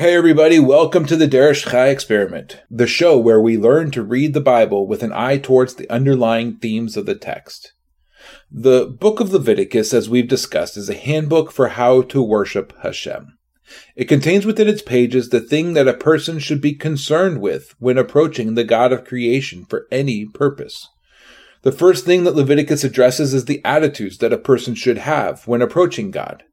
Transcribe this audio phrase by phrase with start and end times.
[0.00, 4.32] Hey everybody, welcome to the Derish Chai Experiment, the show where we learn to read
[4.32, 7.74] the Bible with an eye towards the underlying themes of the text.
[8.50, 13.36] The book of Leviticus, as we've discussed, is a handbook for how to worship Hashem.
[13.94, 17.98] It contains within its pages the thing that a person should be concerned with when
[17.98, 20.88] approaching the God of creation for any purpose.
[21.60, 25.60] The first thing that Leviticus addresses is the attitudes that a person should have when
[25.60, 26.44] approaching God.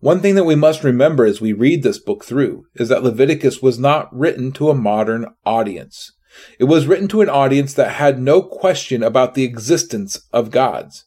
[0.00, 3.60] One thing that we must remember as we read this book through is that Leviticus
[3.60, 6.12] was not written to a modern audience.
[6.58, 11.04] It was written to an audience that had no question about the existence of gods.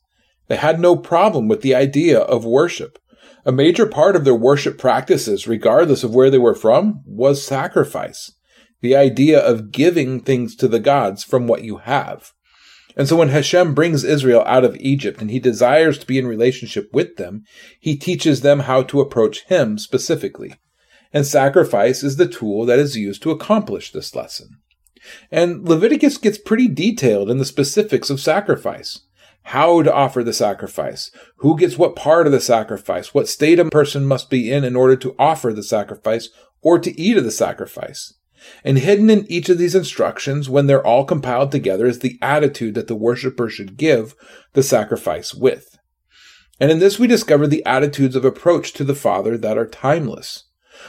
[0.48, 3.00] They had no problem with the idea of worship.
[3.46, 8.32] A major part of their worship practices, regardless of where they were from, was sacrifice.
[8.82, 12.32] The idea of giving things to the gods from what you have.
[12.96, 16.28] And so when Hashem brings Israel out of Egypt and he desires to be in
[16.28, 17.44] relationship with them,
[17.80, 20.54] he teaches them how to approach him specifically.
[21.12, 24.58] And sacrifice is the tool that is used to accomplish this lesson.
[25.32, 29.02] And Leviticus gets pretty detailed in the specifics of sacrifice.
[29.48, 33.66] How to offer the sacrifice, who gets what part of the sacrifice, what state a
[33.66, 36.30] person must be in in order to offer the sacrifice
[36.62, 38.14] or to eat of the sacrifice.
[38.64, 42.76] And hidden in each of these instructions, when they're all compiled together, is the attitude
[42.76, 44.16] that the worshiper should give
[44.54, 45.78] the sacrifice with.
[46.60, 50.46] And in this, we discover the attitudes of approach to the Father that are timeless.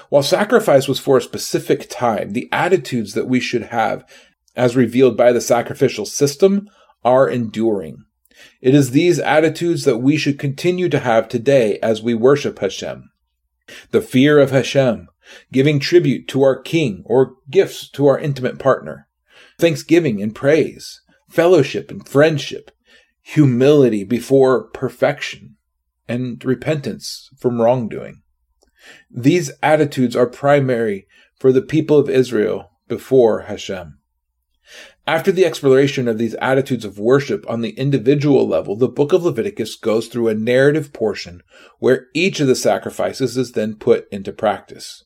[0.09, 4.04] While sacrifice was for a specific time, the attitudes that we should have,
[4.56, 6.69] as revealed by the sacrificial system,
[7.04, 8.04] are enduring.
[8.60, 13.10] It is these attitudes that we should continue to have today as we worship Hashem.
[13.91, 15.09] The fear of Hashem,
[15.52, 19.08] giving tribute to our king or gifts to our intimate partner,
[19.58, 22.70] thanksgiving and praise, fellowship and friendship,
[23.20, 25.56] humility before perfection,
[26.08, 28.22] and repentance from wrongdoing.
[29.10, 31.06] These attitudes are primary
[31.38, 33.98] for the people of Israel before Hashem.
[35.06, 39.24] After the exploration of these attitudes of worship on the individual level, the book of
[39.24, 41.42] Leviticus goes through a narrative portion
[41.78, 45.04] where each of the sacrifices is then put into practice.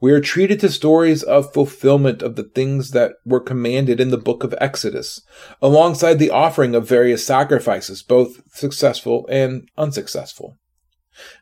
[0.00, 4.18] We are treated to stories of fulfillment of the things that were commanded in the
[4.18, 5.20] book of Exodus,
[5.60, 10.56] alongside the offering of various sacrifices, both successful and unsuccessful.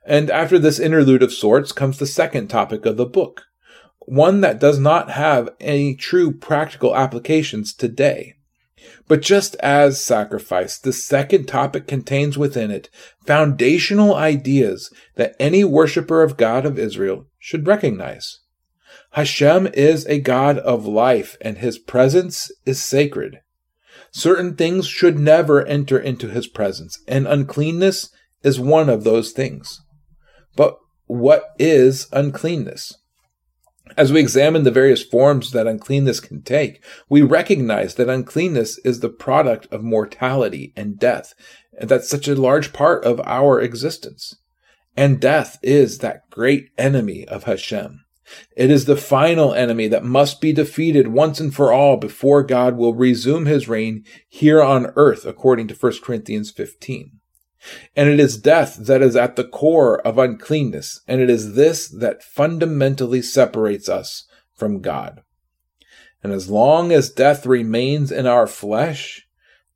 [0.07, 3.45] And after this interlude of sorts comes the second topic of the book,
[4.01, 8.35] one that does not have any true practical applications today.
[9.13, 12.89] But just as sacrifice, the second topic contains within it
[13.27, 18.39] foundational ideas that any worshiper of God of Israel should recognize.
[19.11, 23.41] Hashem is a God of life and his presence is sacred.
[24.13, 28.09] Certain things should never enter into his presence, and uncleanness
[28.43, 29.79] is one of those things.
[30.57, 32.97] But what is uncleanness?
[33.97, 39.01] As we examine the various forms that uncleanness can take, we recognize that uncleanness is
[39.01, 41.35] the product of mortality and death,
[41.79, 44.37] and that's such a large part of our existence.
[44.97, 48.05] And death is that great enemy of Hashem.
[48.57, 52.77] It is the final enemy that must be defeated once and for all before God
[52.77, 57.21] will resume his reign here on earth, according to 1 Corinthians 15.
[57.95, 61.89] And it is death that is at the core of uncleanness, and it is this
[61.89, 65.23] that fundamentally separates us from God.
[66.23, 69.27] And as long as death remains in our flesh,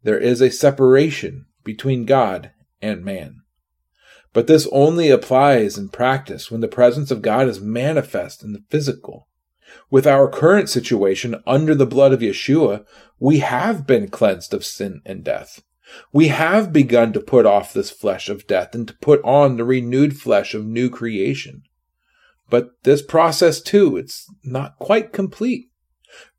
[0.02, 3.42] there is a separation between God and man.
[4.32, 8.62] But this only applies in practice when the presence of God is manifest in the
[8.68, 9.28] physical.
[9.90, 12.84] With our current situation under the blood of Yeshua,
[13.18, 15.62] we have been cleansed of sin and death.
[16.12, 19.64] We have begun to put off this flesh of death and to put on the
[19.64, 21.62] renewed flesh of new creation.
[22.50, 25.66] But this process too, it's not quite complete.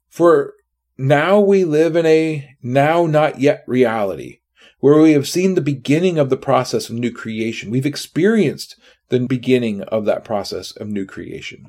[0.10, 0.54] For
[0.98, 4.40] now we live in a now not yet reality
[4.80, 7.72] where we have seen the beginning of the process of new creation.
[7.72, 8.80] We've experienced
[9.10, 11.66] the beginning of that process of new creation,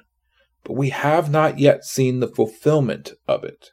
[0.65, 3.71] but we have not yet seen the fulfillment of it.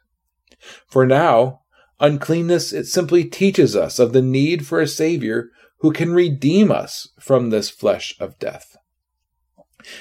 [0.88, 1.60] For now,
[2.00, 7.08] uncleanness, it simply teaches us of the need for a Savior who can redeem us
[7.18, 8.76] from this flesh of death.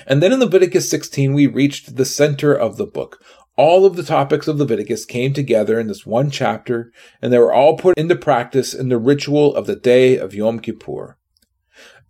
[0.08, 3.24] And then in Leviticus 16, we reached the center of the book.
[3.58, 7.54] All of the topics of Leviticus came together in this one chapter, and they were
[7.54, 11.18] all put into practice in the ritual of the day of Yom Kippur.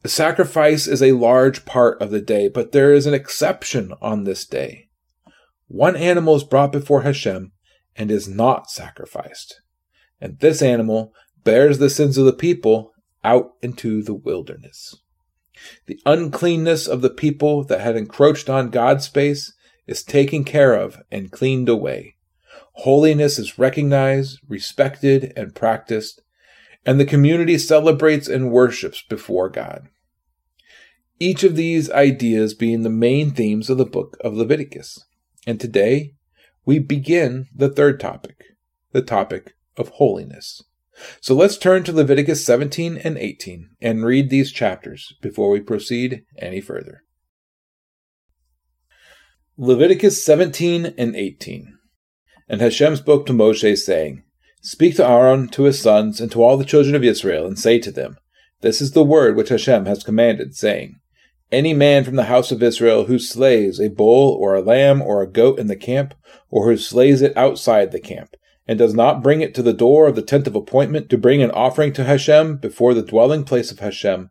[0.01, 4.23] The sacrifice is a large part of the day, but there is an exception on
[4.23, 4.89] this day.
[5.67, 7.51] One animal is brought before Hashem
[7.95, 9.61] and is not sacrificed.
[10.19, 11.13] And this animal
[11.43, 14.95] bears the sins of the people out into the wilderness.
[15.85, 19.53] The uncleanness of the people that had encroached on God's space
[19.87, 22.15] is taken care of and cleaned away.
[22.79, 26.21] Holiness is recognized, respected, and practiced,
[26.85, 29.87] and the community celebrates and worships before God.
[31.19, 35.05] Each of these ideas being the main themes of the book of Leviticus.
[35.47, 36.13] And today,
[36.65, 38.43] we begin the third topic,
[38.91, 40.61] the topic of holiness.
[41.19, 46.23] So let's turn to Leviticus 17 and 18 and read these chapters before we proceed
[46.39, 47.03] any further.
[49.57, 51.77] Leviticus 17 and 18.
[52.47, 54.23] And Hashem spoke to Moshe, saying,
[54.61, 57.79] Speak to Aaron, to his sons, and to all the children of Israel, and say
[57.79, 58.17] to them,
[58.61, 60.99] This is the word which Hashem has commanded, saying,
[61.51, 65.21] Any man from the house of Israel who slays a bull or a lamb or
[65.21, 66.13] a goat in the camp,
[66.49, 68.35] or who slays it outside the camp,
[68.67, 71.41] and does not bring it to the door of the tent of appointment to bring
[71.41, 74.29] an offering to Hashem before the dwelling place of Hashem,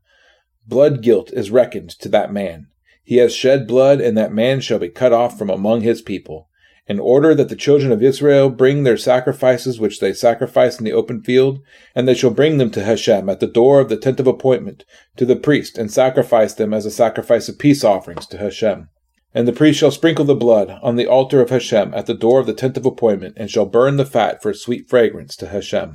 [0.66, 2.68] blood guilt is reckoned to that man.
[3.02, 6.48] He has shed blood, and that man shall be cut off from among his people.
[6.86, 10.92] In order that the children of Israel bring their sacrifices which they sacrifice in the
[10.92, 11.60] open field,
[11.94, 14.84] and they shall bring them to Hashem at the door of the tent of appointment,
[15.16, 18.88] to the priest, and sacrifice them as a sacrifice of peace offerings to Hashem.
[19.36, 22.38] And the priest shall sprinkle the blood on the altar of Hashem at the door
[22.38, 25.94] of the tent of appointment, and shall burn the fat for sweet fragrance to Hashem.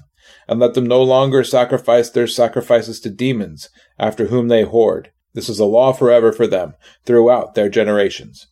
[0.49, 5.07] And let them no longer sacrifice their sacrifices to demons, after whom they whored.
[5.33, 6.73] This is a law forever for them,
[7.05, 8.47] throughout their generations.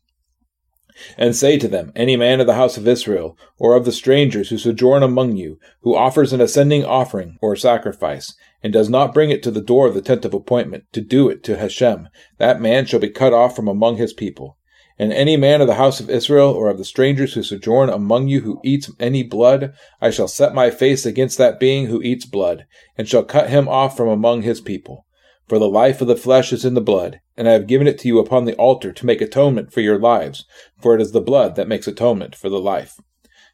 [1.17, 4.49] And say to them, Any man of the house of Israel, or of the strangers
[4.49, 9.29] who sojourn among you, who offers an ascending offering or sacrifice, and does not bring
[9.29, 12.07] it to the door of the tent of appointment, to do it to Hashem,
[12.37, 14.57] that man shall be cut off from among his people.
[14.99, 18.27] And any man of the house of Israel, or of the strangers who sojourn among
[18.29, 22.25] you, who eats any blood, I shall set my face against that being who eats
[22.25, 22.65] blood,
[22.97, 25.05] and shall cut him off from among his people.
[25.47, 27.99] For the life of the flesh is in the blood, and I have given it
[27.99, 30.45] to you upon the altar to make atonement for your lives,
[30.81, 32.99] for it is the blood that makes atonement for the life.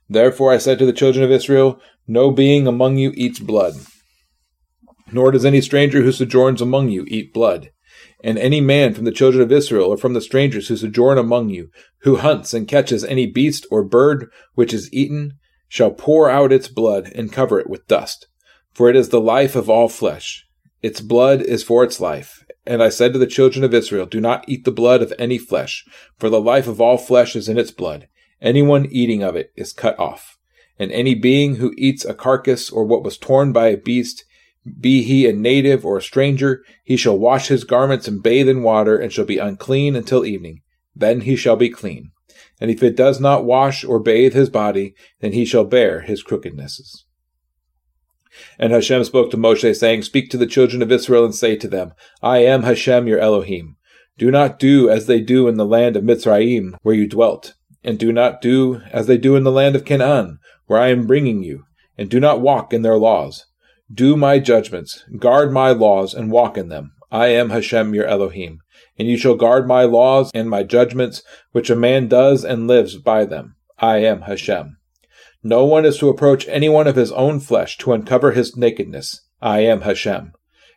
[0.10, 3.74] Therefore I said to the children of Israel, No being among you eats blood,
[5.12, 7.70] nor does any stranger who sojourns among you eat blood.
[8.24, 11.50] And any man from the children of Israel or from the strangers who sojourn among
[11.50, 15.34] you, who hunts and catches any beast or bird which is eaten,
[15.68, 18.28] shall pour out its blood and cover it with dust.
[18.72, 20.48] For it is the life of all flesh.
[20.82, 22.46] Its blood is for its life.
[22.66, 25.38] And I said to the children of Israel, Do not eat the blood of any
[25.38, 25.84] flesh,
[26.18, 28.08] for the life of all flesh is in its blood.
[28.42, 30.38] Anyone eating of it is cut off.
[30.80, 34.24] And any being who eats a carcass or what was torn by a beast,
[34.80, 38.64] be he a native or a stranger, he shall wash his garments and bathe in
[38.64, 40.62] water, and shall be unclean until evening.
[40.96, 42.12] Then he shall be clean.
[42.62, 46.24] And if it does not wash or bathe his body, then he shall bear his
[46.24, 47.04] crookednesses.
[48.58, 51.68] And Hashem spoke to Moshe, saying, Speak to the children of Israel and say to
[51.68, 53.76] them, I am Hashem your Elohim.
[54.18, 57.54] Do not do as they do in the land of Mitzrayim, where you dwelt,
[57.84, 61.08] and do not do as they do in the land of Canaan, where I am
[61.08, 61.66] bringing you,
[61.98, 63.46] and do not walk in their laws.
[63.92, 66.94] Do my judgments, guard my laws, and walk in them.
[67.12, 68.60] I am Hashem your Elohim.
[68.98, 71.22] And you shall guard my laws and my judgments,
[71.52, 73.56] which a man does and lives by them.
[73.80, 74.78] I am Hashem.
[75.44, 79.28] No one is to approach anyone of his own flesh to uncover his nakedness.
[79.42, 80.32] I am Hashem.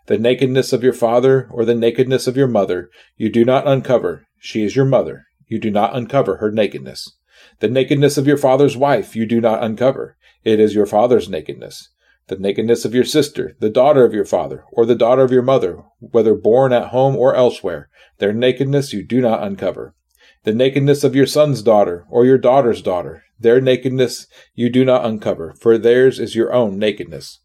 [0.06, 4.26] The nakedness of your father or the nakedness of your mother you do not uncover.
[4.40, 5.26] She is your mother.
[5.46, 7.16] You do not uncover her nakedness.
[7.60, 10.16] The nakedness of your father's wife you do not uncover.
[10.42, 11.90] It is your father's nakedness
[12.28, 15.42] the nakedness of your sister, the daughter of your father, or the daughter of your
[15.42, 19.94] mother, whether born at home or elsewhere, their nakedness you do not uncover.
[20.42, 25.04] The nakedness of your son's daughter, or your daughter's daughter, their nakedness you do not
[25.04, 27.40] uncover, for theirs is your own nakedness.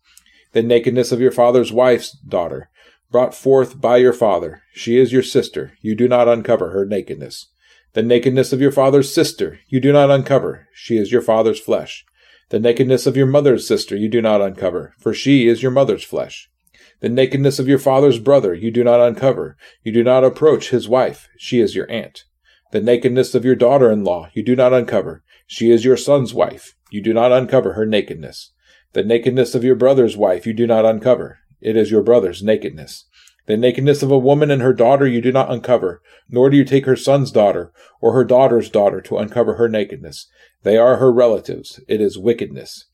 [0.53, 2.69] The nakedness of your father's wife's daughter,
[3.11, 7.47] brought forth by your father, she is your sister, you do not uncover her nakedness.
[7.93, 12.05] The nakedness of your father's sister you do not uncover, she is your father's flesh.
[12.51, 16.03] The nakedness of your mother's sister you do not uncover, for she is your mother's
[16.03, 16.49] flesh.
[16.99, 20.89] The nakedness of your father's brother you do not uncover, you do not approach his
[20.89, 22.25] wife, she is your aunt.
[22.73, 26.33] The nakedness of your daughter in law you do not uncover, she is your son's
[26.33, 28.51] wife, you do not uncover her nakedness.
[28.91, 33.05] The nakedness of your brother's wife you do not uncover, it is your brother's nakedness.
[33.45, 36.65] The nakedness of a woman and her daughter you do not uncover, nor do you
[36.65, 40.27] take her son's daughter or her daughter's daughter to uncover her nakedness.
[40.63, 41.79] They are her relatives.
[41.87, 42.85] It is wickedness.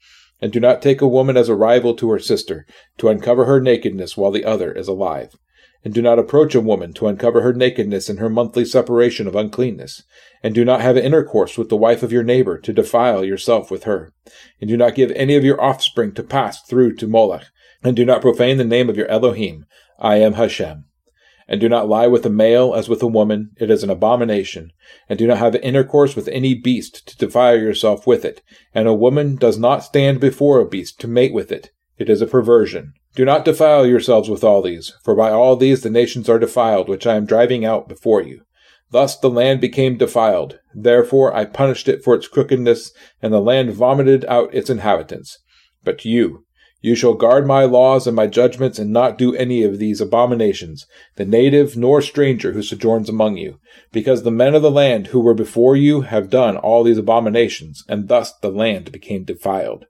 [0.41, 2.65] And do not take a woman as a rival to her sister,
[2.99, 5.35] to uncover her nakedness while the other is alive.
[5.83, 9.35] And do not approach a woman to uncover her nakedness in her monthly separation of
[9.35, 10.03] uncleanness.
[10.43, 13.83] And do not have intercourse with the wife of your neighbor to defile yourself with
[13.83, 14.11] her.
[14.59, 17.45] And do not give any of your offspring to pass through to Moloch.
[17.83, 19.65] And do not profane the name of your Elohim.
[19.99, 20.85] I am Hashem.
[21.47, 24.71] And do not lie with a male as with a woman, it is an abomination.
[25.07, 28.41] And do not have intercourse with any beast to defile yourself with it.
[28.73, 32.21] And a woman does not stand before a beast to mate with it, it is
[32.21, 32.93] a perversion.
[33.15, 36.87] Do not defile yourselves with all these, for by all these the nations are defiled,
[36.87, 38.41] which I am driving out before you.
[38.91, 40.59] Thus the land became defiled.
[40.73, 45.39] Therefore I punished it for its crookedness, and the land vomited out its inhabitants.
[45.83, 46.45] But you,
[46.81, 50.85] you shall guard my laws and my judgments, and not do any of these abominations,
[51.15, 53.59] the native nor stranger who sojourns among you,
[53.91, 57.83] because the men of the land who were before you have done all these abominations,
[57.89, 59.85] and thus the land became defiled.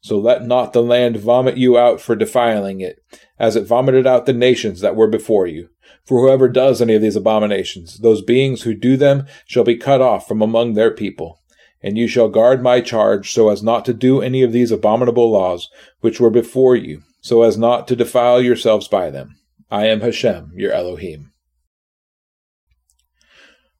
[0.00, 3.02] So let not the land vomit you out for defiling it,
[3.38, 5.70] as it vomited out the nations that were before you.
[6.04, 10.00] For whoever does any of these abominations, those beings who do them shall be cut
[10.00, 11.37] off from among their people
[11.82, 15.30] and you shall guard my charge so as not to do any of these abominable
[15.30, 15.68] laws
[16.00, 19.36] which were before you, so as not to defile yourselves by them.
[19.70, 21.32] I am Hashem, your Elohim.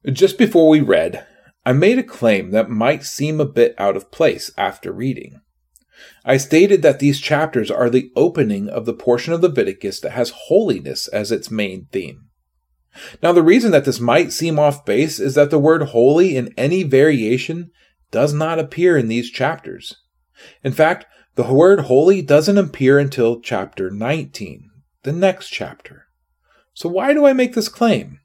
[0.05, 1.25] Just before we read,
[1.65, 5.41] I made a claim that might seem a bit out of place after reading.
[6.23, 10.33] I stated that these chapters are the opening of the portion of Leviticus that has
[10.47, 12.29] holiness as its main theme.
[13.21, 16.53] Now, the reason that this might seem off base is that the word holy in
[16.57, 17.71] any variation
[18.11, 19.97] does not appear in these chapters.
[20.63, 24.69] In fact, the word holy doesn't appear until chapter 19,
[25.03, 26.07] the next chapter.
[26.73, 28.19] So, why do I make this claim?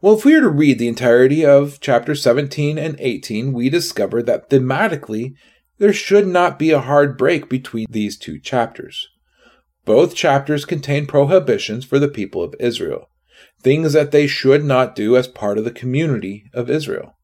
[0.00, 4.22] Well, if we were to read the entirety of chapter 17 and 18, we discover
[4.22, 5.34] that thematically
[5.78, 9.08] there should not be a hard break between these two chapters.
[9.84, 13.08] Both chapters contain prohibitions for the people of Israel,
[13.60, 17.16] things that they should not do as part of the community of Israel.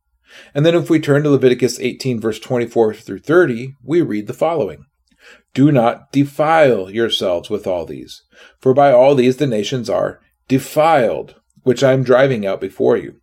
[0.55, 4.33] And then if we turn to Leviticus 18, verse 24 through 30, we read the
[4.33, 4.85] following
[5.55, 8.23] Do not defile yourselves with all these,
[8.61, 13.21] for by all these the nations are defiled, which I am driving out before you.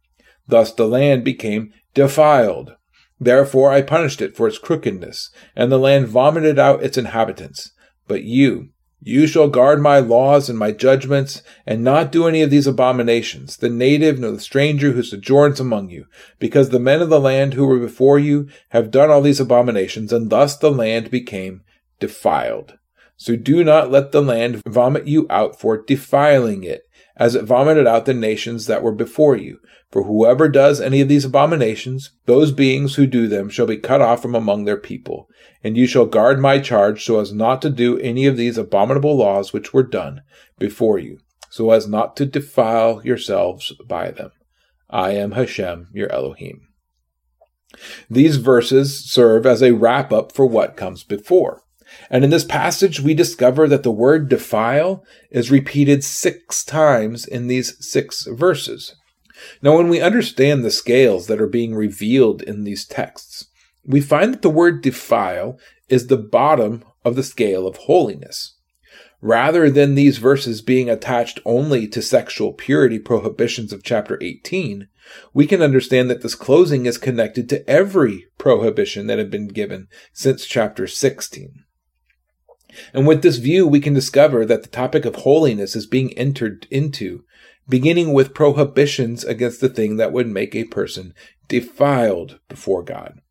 [0.47, 2.75] Thus the land became defiled.
[3.19, 7.71] Therefore I punished it for its crookedness, and the land vomited out its inhabitants.
[8.07, 8.69] But you,
[9.01, 13.57] you shall guard my laws and my judgments, and not do any of these abominations,
[13.57, 16.05] the native nor the stranger who sojourns among you,
[16.39, 20.11] because the men of the land who were before you have done all these abominations,
[20.11, 21.61] and thus the land became
[21.99, 22.77] defiled.
[23.17, 26.84] So do not let the land vomit you out for defiling it,
[27.17, 29.59] as it vomited out the nations that were before you.
[29.91, 34.01] For whoever does any of these abominations, those beings who do them shall be cut
[34.01, 35.29] off from among their people.
[35.63, 39.15] And you shall guard my charge so as not to do any of these abominable
[39.15, 40.21] laws which were done
[40.59, 41.19] before you,
[41.49, 44.31] so as not to defile yourselves by them.
[44.89, 46.67] I am Hashem, your Elohim.
[48.09, 51.61] These verses serve as a wrap up for what comes before.
[52.09, 57.47] And in this passage, we discover that the word defile is repeated six times in
[57.47, 58.95] these six verses.
[59.61, 63.47] Now, when we understand the scales that are being revealed in these texts,
[63.85, 65.59] we find that the word defile
[65.89, 68.57] is the bottom of the scale of holiness.
[69.21, 74.87] Rather than these verses being attached only to sexual purity prohibitions of chapter 18,
[75.33, 79.87] we can understand that this closing is connected to every prohibition that had been given
[80.13, 81.64] since chapter 16.
[82.93, 86.67] And with this view, we can discover that the topic of holiness is being entered
[86.69, 87.23] into,
[87.67, 91.13] beginning with prohibitions against the thing that would make a person
[91.47, 93.21] defiled before God.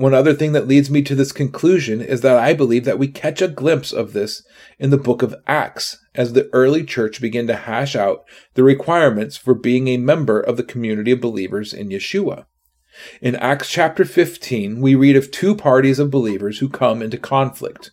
[0.00, 3.06] One other thing that leads me to this conclusion is that I believe that we
[3.06, 4.42] catch a glimpse of this
[4.78, 9.36] in the book of Acts as the early church began to hash out the requirements
[9.36, 12.46] for being a member of the community of believers in Yeshua.
[13.20, 17.90] In Acts chapter 15, we read of two parties of believers who come into conflict.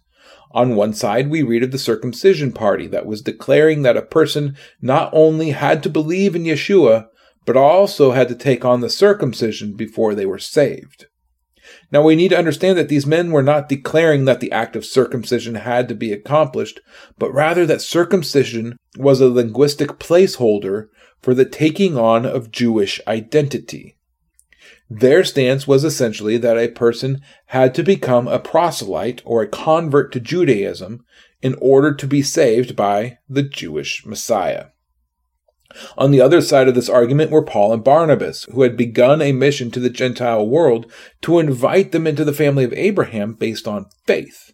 [0.51, 4.56] On one side, we read of the circumcision party that was declaring that a person
[4.82, 7.08] not only had to believe in Yeshua,
[7.46, 11.08] but also had to take on the circumcision before they were saved.
[11.92, 14.86] Now we need to understand that these men were not declaring that the act of
[14.86, 16.80] circumcision had to be accomplished,
[17.18, 20.88] but rather that circumcision was a linguistic placeholder
[21.22, 23.97] for the taking on of Jewish identity.
[24.89, 30.12] Their stance was essentially that a person had to become a proselyte or a convert
[30.13, 31.03] to Judaism
[31.41, 34.67] in order to be saved by the Jewish Messiah.
[35.98, 39.34] On the other side of this argument were Paul and Barnabas, who had begun a
[39.34, 40.91] mission to the Gentile world
[41.22, 44.53] to invite them into the family of Abraham based on faith.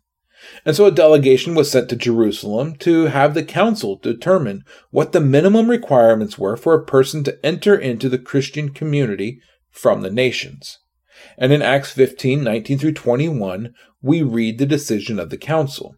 [0.66, 5.22] And so a delegation was sent to Jerusalem to have the council determine what the
[5.22, 9.40] minimum requirements were for a person to enter into the Christian community
[9.74, 10.80] from the nations.
[11.38, 15.96] And in Acts 15, 19 through 21, we read the decision of the council.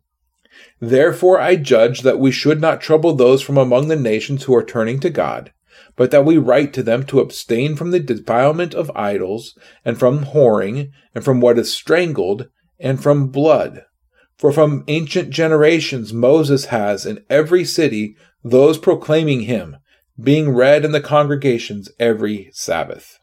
[0.80, 4.64] Therefore I judge that we should not trouble those from among the nations who are
[4.64, 5.52] turning to God,
[5.96, 10.26] but that we write to them to abstain from the defilement of idols, and from
[10.26, 12.48] whoring, and from what is strangled,
[12.80, 13.84] and from blood.
[14.38, 19.78] For from ancient generations Moses has in every city those proclaiming him,
[20.22, 23.20] being read in the congregations every Sabbath.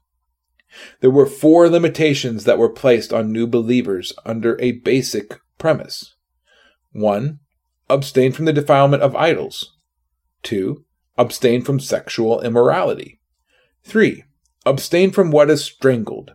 [1.00, 6.14] There were four limitations that were placed on new believers under a basic premise.
[6.92, 7.38] 1.
[7.88, 9.76] Abstain from the defilement of idols.
[10.44, 10.84] 2.
[11.18, 13.20] Abstain from sexual immorality.
[13.84, 14.24] 3.
[14.64, 16.32] Abstain from what is strangled.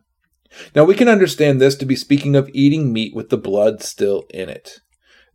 [0.75, 4.25] Now we can understand this to be speaking of eating meat with the blood still
[4.29, 4.79] in it.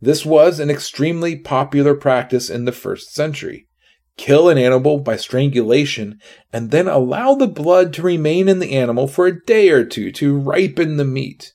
[0.01, 3.67] This was an extremely popular practice in the first century.
[4.17, 6.19] Kill an animal by strangulation
[6.51, 10.11] and then allow the blood to remain in the animal for a day or two
[10.13, 11.53] to ripen the meat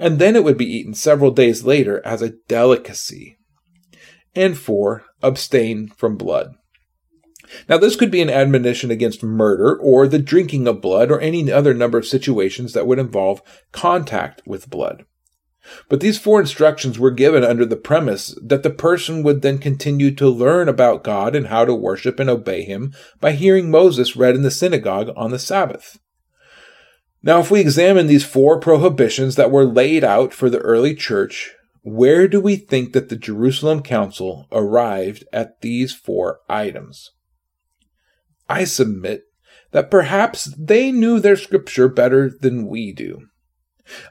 [0.00, 3.36] and then it would be eaten several days later as a delicacy.
[4.34, 6.54] And four, abstain from blood.
[7.68, 11.52] Now, this could be an admonition against murder or the drinking of blood or any
[11.52, 13.42] other number of situations that would involve
[13.72, 15.04] contact with blood.
[15.88, 20.14] But these four instructions were given under the premise that the person would then continue
[20.14, 24.34] to learn about God and how to worship and obey Him by hearing Moses read
[24.34, 25.98] in the synagogue on the Sabbath.
[27.22, 31.52] Now, if we examine these four prohibitions that were laid out for the early church,
[31.82, 37.10] where do we think that the Jerusalem Council arrived at these four items?
[38.48, 39.24] I submit
[39.72, 43.26] that perhaps they knew their scripture better than we do.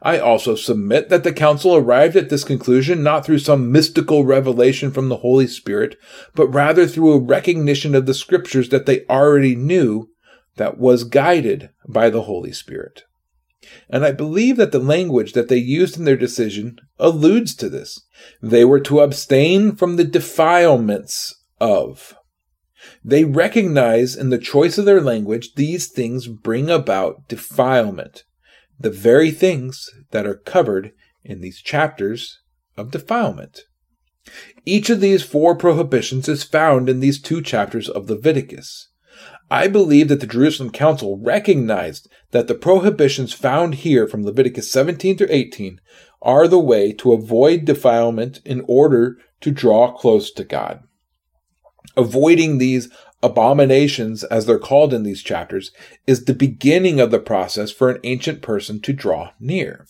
[0.01, 4.91] I also submit that the council arrived at this conclusion not through some mystical revelation
[4.91, 5.97] from the Holy Spirit,
[6.35, 10.09] but rather through a recognition of the scriptures that they already knew
[10.57, 13.03] that was guided by the Holy Spirit.
[13.89, 17.99] And I believe that the language that they used in their decision alludes to this.
[18.41, 22.15] They were to abstain from the defilements of.
[23.03, 28.23] They recognize in the choice of their language these things bring about defilement,
[28.79, 32.39] the very things that are covered in these chapters
[32.77, 33.61] of defilement.
[34.65, 38.89] Each of these four prohibitions is found in these two chapters of Leviticus.
[39.51, 45.17] I believe that the Jerusalem Council recognized that the prohibitions found here from Leviticus 17
[45.17, 45.81] through 18
[46.21, 50.83] are the way to avoid defilement in order to draw close to God.
[51.97, 52.89] Avoiding these
[53.21, 55.71] abominations, as they're called in these chapters,
[56.07, 59.87] is the beginning of the process for an ancient person to draw near.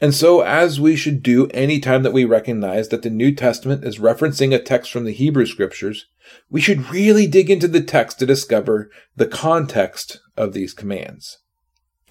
[0.00, 3.84] And so, as we should do any time that we recognize that the New Testament
[3.84, 6.06] is referencing a text from the Hebrew Scriptures,
[6.48, 11.38] we should really dig into the text to discover the context of these commands.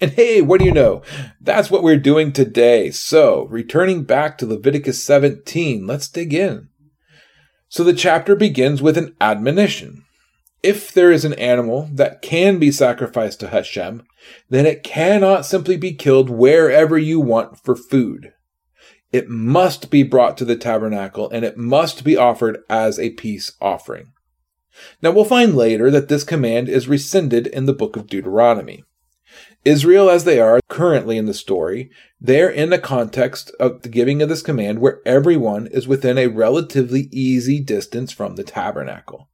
[0.00, 1.02] And hey, what do you know?
[1.40, 2.92] That's what we're doing today.
[2.92, 6.68] So, returning back to Leviticus 17, let's dig in.
[7.68, 10.04] So, the chapter begins with an admonition.
[10.68, 14.02] If there is an animal that can be sacrificed to Hashem,
[14.50, 18.34] then it cannot simply be killed wherever you want for food.
[19.10, 23.52] It must be brought to the tabernacle and it must be offered as a peace
[23.62, 24.12] offering.
[25.00, 28.84] Now we'll find later that this command is rescinded in the book of Deuteronomy.
[29.64, 34.20] Israel, as they are currently in the story, they're in the context of the giving
[34.20, 39.30] of this command where everyone is within a relatively easy distance from the tabernacle.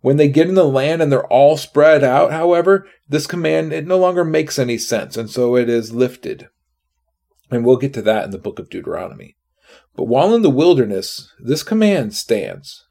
[0.00, 3.86] When they get in the land and they're all spread out, however, this command it
[3.86, 6.48] no longer makes any sense, and so it is lifted.
[7.50, 9.36] And we'll get to that in the book of Deuteronomy.
[9.94, 12.84] But while in the wilderness, this command stands.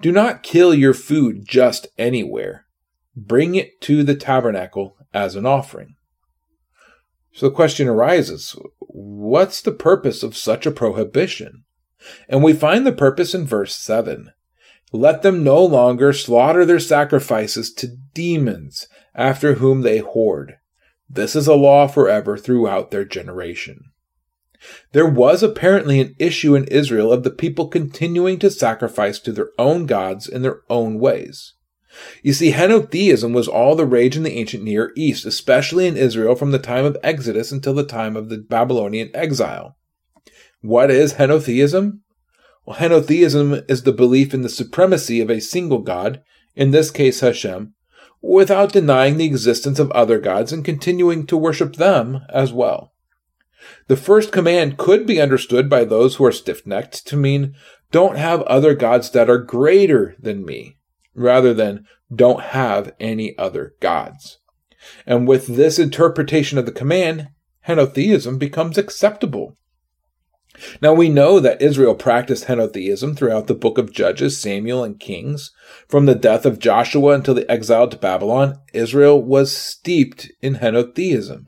[0.00, 2.66] Do not kill your food just anywhere.
[3.16, 5.96] Bring it to the tabernacle as an offering.
[7.32, 11.64] So the question arises what's the purpose of such a prohibition?
[12.28, 14.30] And we find the purpose in verse 7.
[14.96, 20.54] Let them no longer slaughter their sacrifices to demons after whom they whored.
[21.08, 23.92] This is a law forever throughout their generation.
[24.92, 29.50] There was apparently an issue in Israel of the people continuing to sacrifice to their
[29.58, 31.52] own gods in their own ways.
[32.22, 36.34] You see, henotheism was all the rage in the ancient Near East, especially in Israel
[36.34, 39.76] from the time of Exodus until the time of the Babylonian exile.
[40.62, 42.00] What is henotheism?
[42.66, 46.22] Well, henotheism is the belief in the supremacy of a single God,
[46.56, 47.74] in this case Hashem,
[48.20, 52.92] without denying the existence of other gods and continuing to worship them as well.
[53.86, 57.54] The first command could be understood by those who are stiff necked to mean
[57.92, 60.76] don't have other gods that are greater than me,
[61.14, 64.38] rather than don't have any other gods.
[65.06, 67.28] And with this interpretation of the command,
[67.68, 69.56] henotheism becomes acceptable.
[70.80, 75.52] Now we know that Israel practiced henotheism throughout the book of Judges, Samuel, and Kings.
[75.88, 81.46] From the death of Joshua until the exile to Babylon, Israel was steeped in henotheism.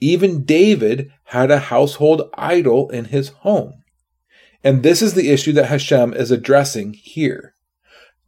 [0.00, 3.82] Even David had a household idol in his home.
[4.62, 7.54] And this is the issue that Hashem is addressing here.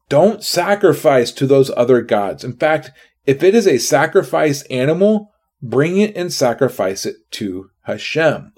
[0.08, 2.44] Don't sacrifice to those other gods.
[2.44, 2.90] In fact,
[3.26, 8.52] if it is a sacrifice animal, bring it and sacrifice it to Hashem.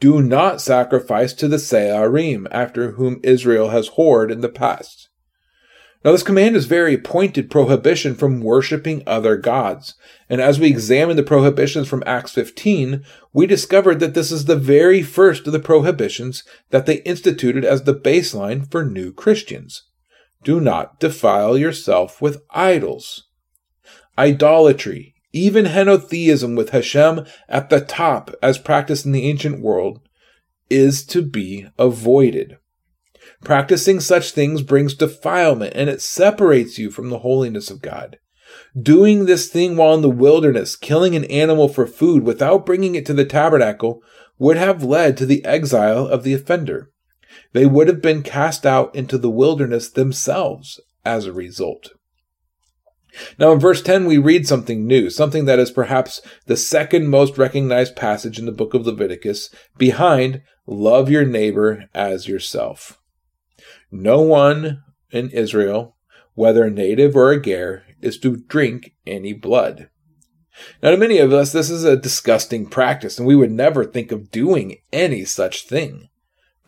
[0.00, 5.08] Do not sacrifice to the Searim, after whom Israel has whored in the past.
[6.04, 9.94] Now, this command is very pointed prohibition from worshiping other gods.
[10.28, 14.56] And as we examine the prohibitions from Acts 15, we discovered that this is the
[14.56, 19.82] very first of the prohibitions that they instituted as the baseline for new Christians.
[20.44, 23.24] Do not defile yourself with idols.
[24.16, 30.00] Idolatry, even henotheism with Hashem at the top as practiced in the ancient world,
[30.68, 32.58] is to be avoided.
[33.42, 38.18] Practicing such things brings defilement and it separates you from the holiness of God.
[38.80, 43.06] Doing this thing while in the wilderness, killing an animal for food without bringing it
[43.06, 44.02] to the tabernacle,
[44.38, 46.90] would have led to the exile of the offender.
[47.52, 51.92] They would have been cast out into the wilderness themselves as a result.
[53.38, 57.38] Now, in verse 10, we read something new, something that is perhaps the second most
[57.38, 63.00] recognized passage in the book of Leviticus, behind love your neighbor as yourself.
[63.90, 65.96] No one in Israel,
[66.34, 69.88] whether native or a ger, is to drink any blood.
[70.82, 74.12] Now, to many of us, this is a disgusting practice, and we would never think
[74.12, 76.08] of doing any such thing.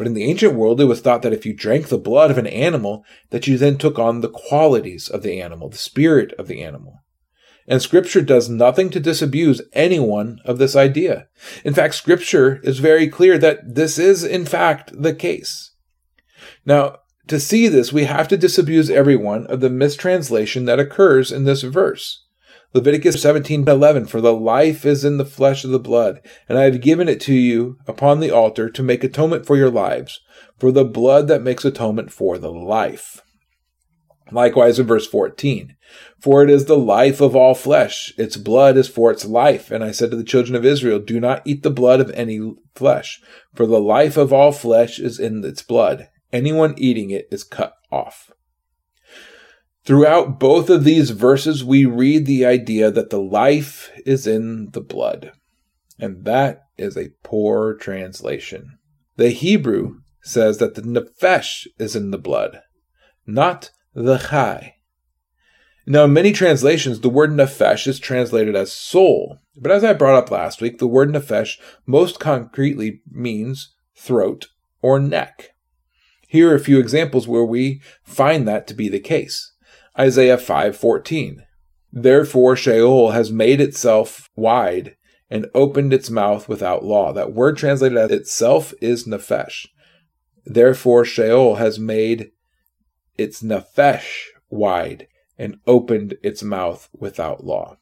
[0.01, 2.39] But in the ancient world, it was thought that if you drank the blood of
[2.39, 6.49] an animal, that you then took on the qualities of the animal, the spirit of
[6.49, 7.03] the animal.
[7.69, 11.29] And scripture does nothing to disabuse anyone of this idea.
[11.67, 15.75] In fact, scripture is very clear that this is in fact the case.
[16.65, 21.45] Now, to see this, we have to disabuse everyone of the mistranslation that occurs in
[21.45, 22.25] this verse.
[22.73, 26.81] Leviticus 17:11 For the life is in the flesh of the blood, and I have
[26.81, 30.21] given it to you upon the altar to make atonement for your lives,
[30.57, 33.23] for the blood that makes atonement for the life.
[34.31, 35.75] Likewise in verse 14,
[36.21, 39.73] for it is the life of all flesh, its blood is for its life.
[39.73, 42.55] And I said to the children of Israel, Do not eat the blood of any
[42.77, 43.21] flesh,
[43.53, 46.09] for the life of all flesh is in its blood.
[46.33, 48.31] Anyone eating it is cut off.
[49.85, 54.81] Throughout both of these verses, we read the idea that the life is in the
[54.81, 55.33] blood.
[55.99, 58.79] And that is a poor translation.
[59.17, 62.61] The Hebrew says that the nefesh is in the blood,
[63.27, 64.77] not the chai.
[65.87, 69.39] Now, in many translations, the word nefesh is translated as soul.
[69.57, 74.49] But as I brought up last week, the word nefesh most concretely means throat
[74.83, 75.51] or neck.
[76.29, 79.53] Here are a few examples where we find that to be the case.
[80.01, 81.43] Isaiah 5:14.
[81.93, 84.97] Therefore Sheol has made itself wide
[85.29, 87.13] and opened its mouth without law.
[87.13, 89.67] That word translated as itself is nefesh.
[90.47, 92.31] Therefore Sheol has made
[93.19, 97.77] its nefesh wide and opened its mouth without law.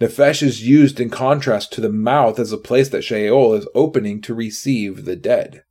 [0.00, 4.22] Nefesh is used in contrast to the mouth as a place that Sheol is opening
[4.22, 5.64] to receive the dead.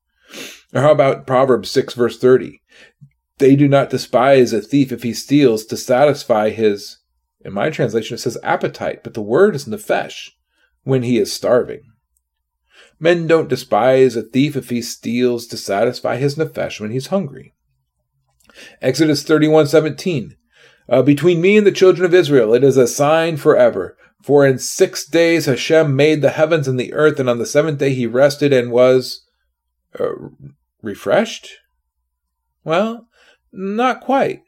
[0.74, 2.62] Or how about Proverbs 6 verse 30?
[3.38, 6.98] They do not despise a thief if he steals to satisfy his,
[7.42, 10.30] in my translation it says appetite, but the word is nefesh,
[10.84, 11.84] when he is starving.
[13.00, 17.54] Men don't despise a thief if he steals to satisfy his nefesh when he's hungry.
[18.82, 20.36] Exodus 31:17
[20.90, 23.96] uh, Between me and the children of Israel it is a sign forever.
[24.24, 27.78] For in six days Hashem made the heavens and the earth, and on the seventh
[27.78, 29.26] day he rested and was
[30.00, 30.10] uh,
[30.82, 31.50] refreshed.
[32.64, 33.07] Well,
[33.52, 34.44] Not quite.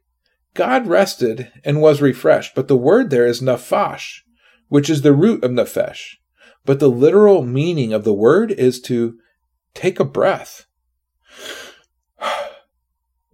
[0.53, 4.21] God rested and was refreshed, but the word there is nafash,
[4.67, 6.15] which is the root of nefesh.
[6.65, 9.17] But the literal meaning of the word is to
[9.73, 10.65] take a breath.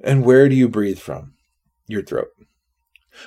[0.03, 1.33] And where do you breathe from?
[1.87, 2.27] Your throat.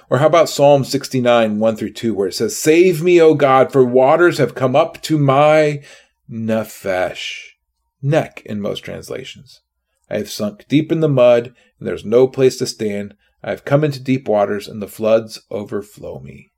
[0.08, 3.72] Or how about Psalm 69, 1 through 2, where it says, Save me, O God,
[3.72, 5.82] for waters have come up to my
[6.30, 7.54] nefesh.
[8.00, 9.62] Neck in most translations.
[10.10, 13.14] I have sunk deep in the mud, and there's no place to stand.
[13.42, 16.50] I have come into deep waters, and the floods overflow me.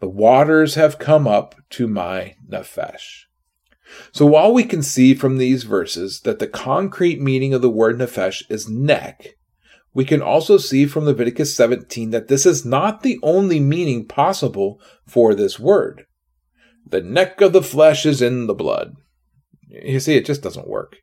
[0.00, 3.24] The waters have come up to my nefesh.
[4.12, 7.98] So while we can see from these verses that the concrete meaning of the word
[7.98, 9.34] nefesh is neck,
[9.92, 14.80] we can also see from Leviticus 17 that this is not the only meaning possible
[15.06, 16.06] for this word.
[16.86, 18.94] The neck of the flesh is in the blood.
[19.68, 20.98] You see, it just doesn't work.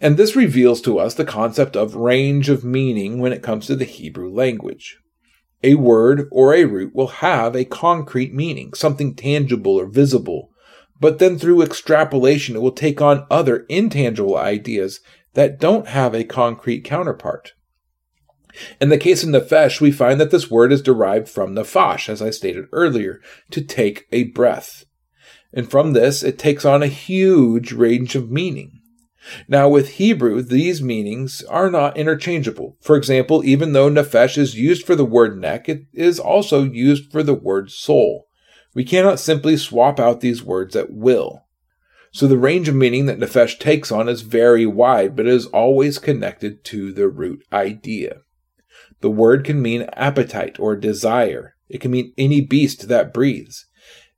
[0.00, 3.76] And this reveals to us the concept of range of meaning when it comes to
[3.76, 4.98] the Hebrew language.
[5.62, 10.50] A word or a root will have a concrete meaning, something tangible or visible,
[11.00, 15.00] but then through extrapolation it will take on other intangible ideas
[15.34, 17.52] that don't have a concrete counterpart.
[18.80, 22.22] In the case of nefesh, we find that this word is derived from nefash, as
[22.22, 24.84] I stated earlier, to take a breath.
[25.52, 28.80] And from this, it takes on a huge range of meaning.
[29.48, 32.76] Now, with Hebrew, these meanings are not interchangeable.
[32.80, 37.10] For example, even though nefesh is used for the word neck, it is also used
[37.10, 38.26] for the word soul.
[38.74, 41.42] We cannot simply swap out these words at will.
[42.12, 45.98] So the range of meaning that nefesh takes on is very wide, but is always
[45.98, 48.20] connected to the root idea.
[49.00, 51.54] The word can mean appetite or desire.
[51.68, 53.66] It can mean any beast that breathes.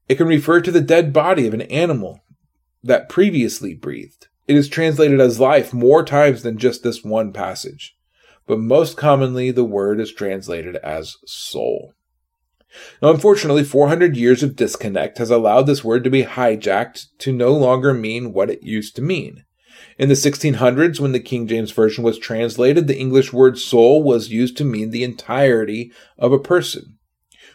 [0.08, 2.20] It can refer to the dead body of an animal
[2.82, 4.28] that previously breathed.
[4.48, 7.94] It is translated as life more times than just this one passage,
[8.46, 11.92] but most commonly the word is translated as soul.
[13.02, 17.52] Now, unfortunately, 400 years of disconnect has allowed this word to be hijacked to no
[17.52, 19.44] longer mean what it used to mean.
[19.98, 24.30] In the 1600s, when the King James Version was translated, the English word soul was
[24.30, 26.98] used to mean the entirety of a person.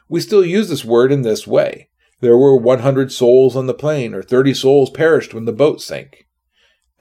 [0.08, 1.89] We still use this word in this way.
[2.21, 6.27] There were 100 souls on the plane, or 30 souls perished when the boat sank.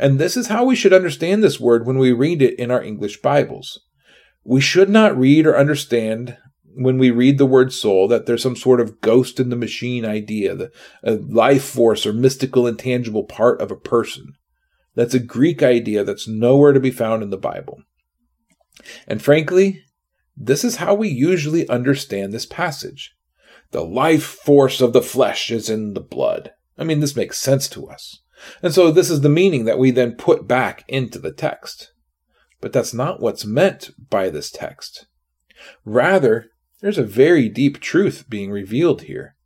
[0.03, 2.83] And this is how we should understand this word when we read it in our
[2.83, 3.79] English Bibles.
[4.43, 6.37] We should not read or understand
[6.75, 10.05] when we read the word soul that there's some sort of ghost in the machine
[10.05, 10.73] idea, the
[11.05, 14.33] a life force or mystical intangible part of a person.
[14.97, 17.79] That's a Greek idea that's nowhere to be found in the Bible.
[19.07, 19.85] And frankly,
[20.37, 23.15] this is how we usually understand this passage.
[23.71, 26.51] The life force of the flesh is in the blood.
[26.77, 28.19] I mean, this makes sense to us.
[28.63, 31.93] And so this is the meaning that we then put back into the text.
[32.61, 35.07] But that's not what's meant by this text.
[35.85, 36.51] Rather,
[36.81, 39.37] there's a very deep truth being revealed here.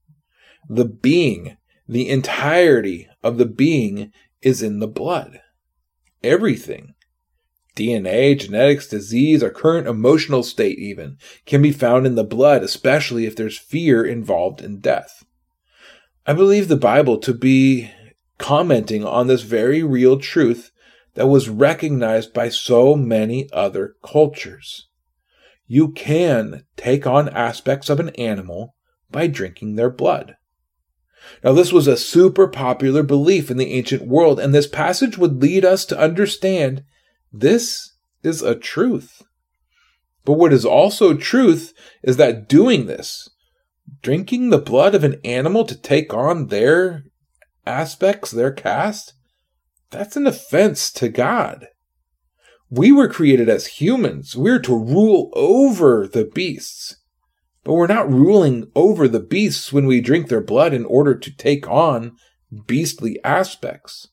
[0.69, 1.57] The being,
[1.89, 5.41] the entirety of the being is in the blood.
[6.23, 6.95] Everything.
[7.77, 13.27] DNA, genetics, disease, our current emotional state, even, can be found in the blood, especially
[13.27, 15.25] if there's fear involved in death.
[16.25, 17.91] I believe the Bible to be
[18.39, 20.71] commenting on this very real truth
[21.15, 24.89] that was recognized by so many other cultures.
[25.67, 28.75] You can take on aspects of an animal
[29.11, 30.37] by drinking their blood.
[31.43, 35.43] Now, this was a super popular belief in the ancient world, and this passage would
[35.43, 36.85] lead us to understand
[37.33, 39.23] this is a truth.
[40.25, 41.73] But what is also truth
[42.03, 43.29] is that doing this,
[44.03, 47.05] drinking the blood of an animal to take on their
[47.67, 49.15] aspects, their cast,
[49.91, 51.69] that's an offense to God.
[52.69, 54.37] We were created as humans.
[54.37, 56.97] We're to rule over the beasts.
[57.63, 61.37] But we're not ruling over the beasts when we drink their blood in order to
[61.37, 62.17] take on
[62.67, 64.09] beastly aspects.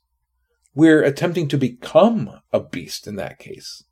[0.76, 3.84] We're attempting to become a beast in that case.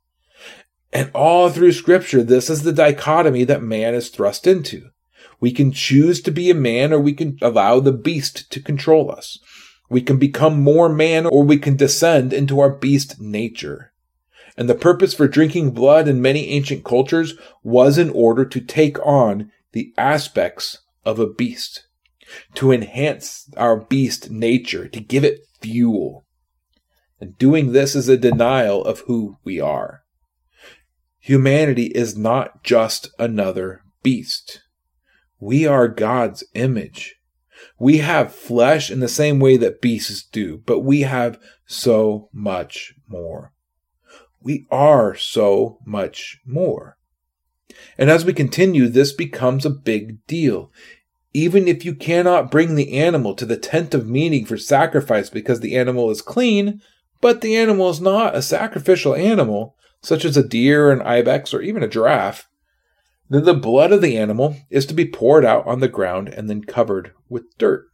[0.92, 4.90] And all through scripture, this is the dichotomy that man is thrust into.
[5.40, 9.10] We can choose to be a man or we can allow the beast to control
[9.10, 9.38] us.
[9.92, 13.92] We can become more man or we can descend into our beast nature
[14.56, 18.98] and the purpose for drinking blood in many ancient cultures was in order to take
[19.04, 21.86] on the aspects of a beast,
[22.54, 26.24] to enhance our beast nature, to give it fuel.
[27.20, 30.02] And doing this is a denial of who we are.
[31.18, 34.62] Humanity is not just another beast.
[35.38, 37.16] We are God's image.
[37.78, 42.94] We have flesh in the same way that beasts do, but we have so much
[43.08, 43.52] more.
[44.40, 46.96] we are so much more.
[47.96, 50.70] And as we continue, this becomes a big deal.
[51.32, 55.60] Even if you cannot bring the animal to the tent of meeting for sacrifice because
[55.60, 56.82] the animal is clean,
[57.20, 61.62] but the animal is not a sacrificial animal, such as a deer, an ibex, or
[61.62, 62.48] even a giraffe,
[63.32, 66.50] then the blood of the animal is to be poured out on the ground and
[66.50, 67.86] then covered with dirt.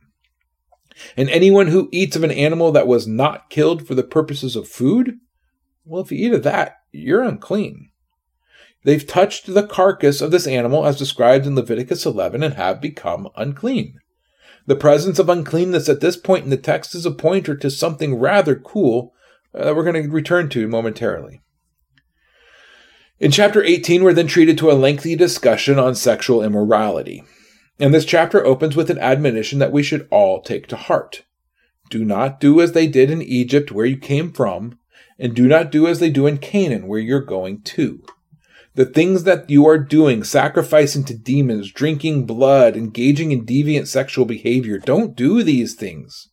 [1.17, 4.69] And anyone who eats of an animal that was not killed for the purposes of
[4.69, 5.19] food,
[5.85, 7.91] well, if you eat of that, you're unclean.
[8.85, 13.29] They've touched the carcass of this animal as described in Leviticus 11 and have become
[13.37, 13.99] unclean.
[14.67, 18.17] The presence of uncleanness at this point in the text is a pointer to something
[18.17, 19.15] rather cool
[19.55, 21.43] uh, that we're going to return to momentarily.
[23.21, 27.25] In chapter 18, we're then treated to a lengthy discussion on sexual immorality.
[27.81, 31.25] And this chapter opens with an admonition that we should all take to heart.
[31.91, 34.79] Do not do as they did in Egypt, where you came from,
[35.19, 38.05] and do not do as they do in Canaan, where you're going to.
[38.77, 44.27] The things that you are doing, sacrificing to demons, drinking blood, engaging in deviant sexual
[44.27, 46.29] behavior, don't do these things.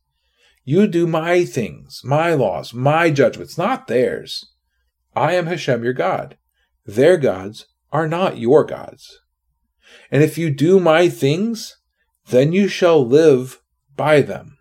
[0.64, 4.52] You do my things, my laws, my judgments, not theirs.
[5.16, 6.38] I am Hashem your God.
[6.86, 9.22] Their gods are not your gods.
[10.12, 11.78] And if you do my things,
[12.30, 13.62] then you shall live
[13.96, 14.58] by them.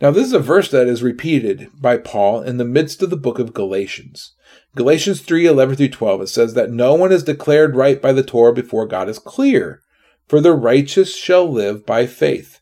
[0.00, 3.16] Now, this is a verse that is repeated by Paul in the midst of the
[3.16, 4.34] book of Galatians.
[4.74, 8.24] Galatians 3 11 through 12, it says that no one is declared right by the
[8.24, 9.80] Torah before God is clear,
[10.26, 12.60] for the righteous shall live by faith.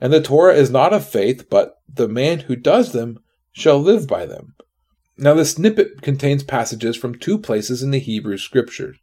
[0.00, 3.18] And the Torah is not of faith, but the man who does them
[3.52, 4.54] shall live by them.
[5.18, 8.98] Now, this snippet contains passages from two places in the Hebrew scriptures.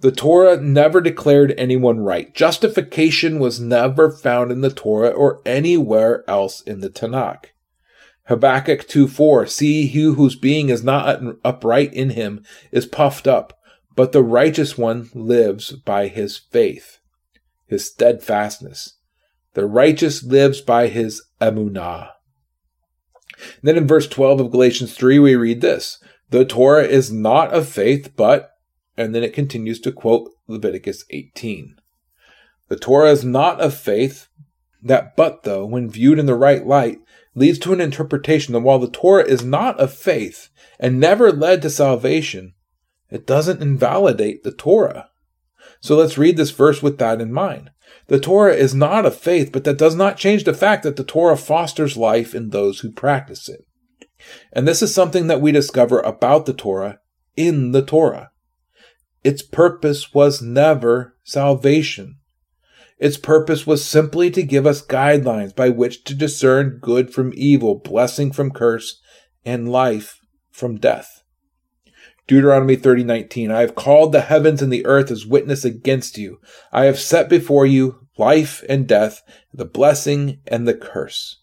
[0.00, 2.34] The Torah never declared anyone right.
[2.34, 7.46] Justification was never found in the Torah or anywhere else in the Tanakh.
[8.24, 13.58] Habakkuk 2:4 See he whose being is not upright in him is puffed up,
[13.94, 16.98] but the righteous one lives by his faith,
[17.66, 18.94] his steadfastness.
[19.54, 22.10] The righteous lives by his emunah.
[23.62, 25.98] Then in verse 12 of Galatians 3, we read this
[26.30, 28.50] The Torah is not of faith, but,
[28.96, 31.76] and then it continues to quote Leviticus 18.
[32.68, 34.28] The Torah is not of faith,
[34.82, 36.98] that but, though, when viewed in the right light,
[37.34, 40.48] leads to an interpretation that while the Torah is not of faith
[40.78, 42.54] and never led to salvation,
[43.10, 45.10] it doesn't invalidate the Torah.
[45.80, 47.70] So let's read this verse with that in mind.
[48.06, 51.04] The Torah is not of faith, but that does not change the fact that the
[51.04, 53.64] Torah fosters life in those who practice it.
[54.52, 56.98] And this is something that we discover about the Torah
[57.36, 58.30] in the Torah.
[59.22, 62.16] Its purpose was never salvation.
[62.98, 67.76] Its purpose was simply to give us guidelines by which to discern good from evil,
[67.76, 69.00] blessing from curse,
[69.44, 70.18] and life
[70.50, 71.22] from death.
[72.30, 76.38] Deuteronomy 30:19 I have called the heavens and the earth as witness against you.
[76.70, 81.40] I have set before you life and death, the blessing and the curse.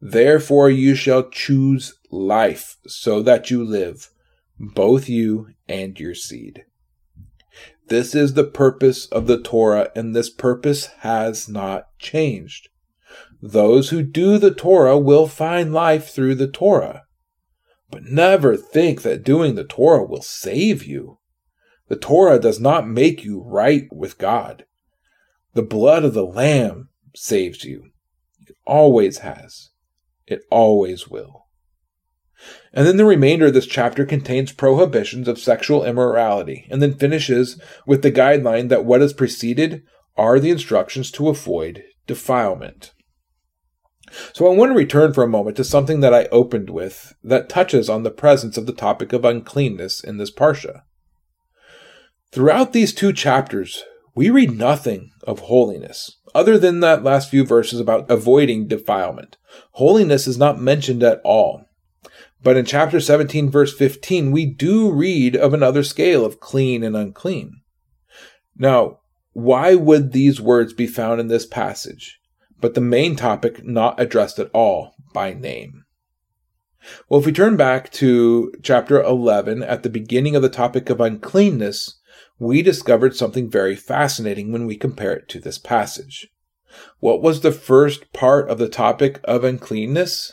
[0.00, 4.08] Therefore you shall choose life so that you live,
[4.58, 6.64] both you and your seed.
[7.88, 12.70] This is the purpose of the Torah, and this purpose has not changed.
[13.42, 17.02] Those who do the Torah will find life through the Torah.
[17.90, 21.18] But never think that doing the Torah will save you.
[21.88, 24.64] The Torah does not make you right with God.
[25.54, 27.90] The blood of the Lamb saves you.
[28.46, 29.70] It always has.
[30.26, 31.46] It always will.
[32.72, 37.60] And then the remainder of this chapter contains prohibitions of sexual immorality, and then finishes
[37.86, 39.82] with the guideline that what is preceded
[40.16, 42.92] are the instructions to avoid defilement.
[44.32, 47.48] So I want to return for a moment to something that I opened with that
[47.48, 50.82] touches on the presence of the topic of uncleanness in this parsha.
[52.32, 57.80] Throughout these two chapters, we read nothing of holiness, other than that last few verses
[57.80, 59.36] about avoiding defilement.
[59.72, 61.64] Holiness is not mentioned at all.
[62.42, 66.96] But in chapter 17, verse 15, we do read of another scale of clean and
[66.96, 67.60] unclean.
[68.56, 69.00] Now,
[69.32, 72.19] why would these words be found in this passage?
[72.60, 75.84] But the main topic not addressed at all by name.
[77.08, 81.00] Well, if we turn back to chapter 11 at the beginning of the topic of
[81.00, 82.00] uncleanness,
[82.38, 86.28] we discovered something very fascinating when we compare it to this passage.
[86.98, 90.32] What was the first part of the topic of uncleanness?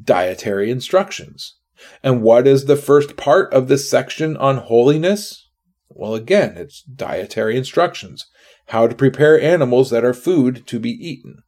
[0.00, 1.56] Dietary instructions.
[2.02, 5.48] And what is the first part of this section on holiness?
[5.88, 8.26] Well, again, it's dietary instructions
[8.66, 11.38] how to prepare animals that are food to be eaten.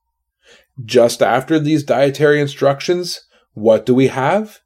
[0.85, 3.21] Just after these dietary instructions,
[3.55, 4.61] what do we have?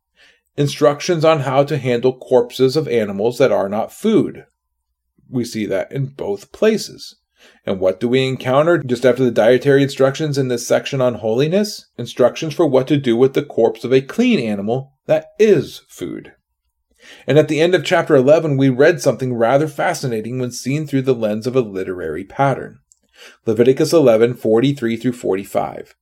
[0.56, 4.44] instructions on how to handle corpses of animals that are not food.
[5.28, 7.16] We see that in both places.
[7.64, 11.86] And what do we encounter just after the dietary instructions in this section on holiness?
[11.98, 16.34] Instructions for what to do with the corpse of a clean animal that is food.
[17.26, 21.02] And at the end of chapter 11, we read something rather fascinating when seen through
[21.02, 22.78] the lens of a literary pattern.
[23.46, 25.94] Leviticus 11, 43 through 45.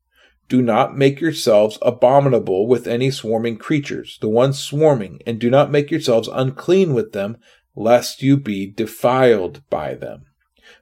[0.48, 5.70] Do not make yourselves abominable with any swarming creatures, the ones swarming, and do not
[5.70, 7.36] make yourselves unclean with them,
[7.76, 10.24] lest you be defiled by them.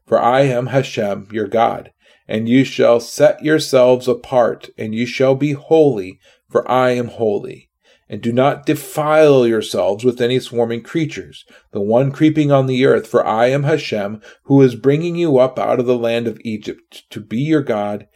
[0.07, 1.93] For I am Hashem your God,
[2.27, 7.68] and you shall set yourselves apart, and you shall be holy, for I am holy.
[8.09, 13.07] And do not defile yourselves with any swarming creatures, the one creeping on the earth,
[13.07, 17.05] for I am Hashem, who is bringing you up out of the land of Egypt
[17.11, 18.07] to be your God,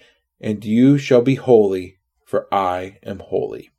[0.40, 3.70] and you shall be holy, for I am holy.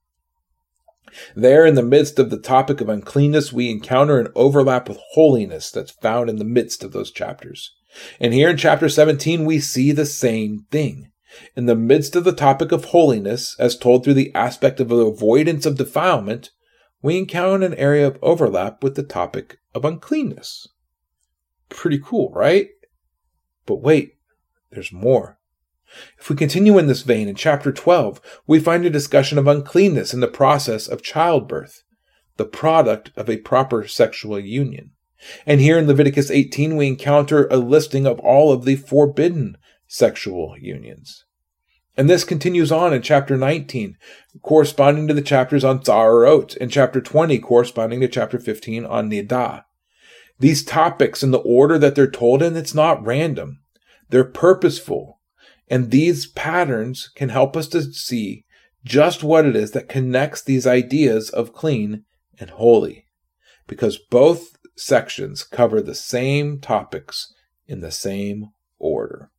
[1.36, 5.72] There, in the midst of the topic of uncleanness, we encounter an overlap with holiness
[5.72, 7.76] that's found in the midst of those chapters.
[8.20, 11.12] And here in chapter 17, we see the same thing.
[11.56, 15.66] In the midst of the topic of holiness, as told through the aspect of avoidance
[15.66, 16.52] of defilement,
[17.02, 20.68] we encounter an area of overlap with the topic of uncleanness.
[21.70, 22.70] Pretty cool, right?
[23.66, 24.14] But wait,
[24.72, 25.38] there's more.
[26.18, 30.14] If we continue in this vein, in chapter 12, we find a discussion of uncleanness
[30.14, 31.84] in the process of childbirth,
[32.38, 34.92] the product of a proper sexual union.
[35.46, 39.58] And here in Leviticus 18, we encounter a listing of all of the forbidden
[39.94, 41.26] sexual unions.
[41.96, 43.96] And this continues on in chapter 19,
[44.42, 49.64] corresponding to the chapters on Tzara'ot, and chapter 20, corresponding to chapter 15 on Nidah.
[50.40, 53.60] These topics, in the order that they're told in, it's not random.
[54.10, 55.20] They're purposeful.
[55.70, 58.46] And these patterns can help us to see
[58.84, 62.04] just what it is that connects these ideas of clean
[62.40, 63.06] and holy.
[63.68, 67.32] Because both sections cover the same topics
[67.68, 69.30] in the same order.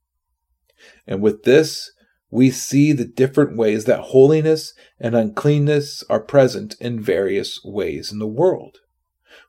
[1.06, 1.90] And with this,
[2.30, 8.18] we see the different ways that holiness and uncleanness are present in various ways in
[8.18, 8.78] the world,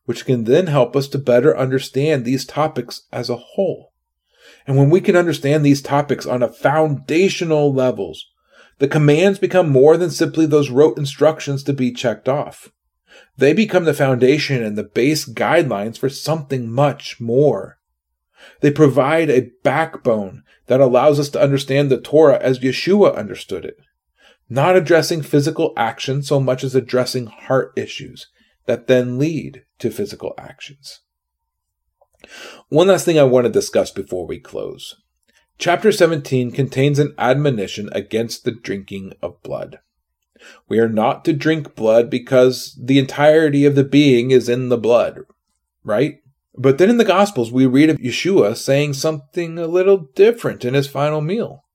[0.05, 3.91] which can then help us to better understand these topics as a whole.
[4.67, 8.27] And when we can understand these topics on a foundational levels,
[8.77, 12.71] the commands become more than simply those rote instructions to be checked off.
[13.37, 17.74] They become the foundation and the base guidelines for something much more.
[18.61, 23.77] They provide a backbone that allows us to understand the Torah as Yeshua understood it,
[24.49, 28.27] not addressing physical action so much as addressing heart issues
[28.65, 31.01] that then lead to physical actions.
[32.69, 34.95] One last thing I want to discuss before we close.
[35.57, 39.79] Chapter 17 contains an admonition against the drinking of blood.
[40.67, 44.77] We are not to drink blood because the entirety of the being is in the
[44.77, 45.21] blood,
[45.83, 46.19] right?
[46.57, 50.73] But then in the Gospels, we read of Yeshua saying something a little different in
[50.73, 51.65] his final meal.